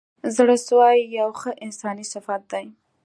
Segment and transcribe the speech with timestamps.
[0.35, 2.65] زړه سوی یو ښه انساني صفت دی.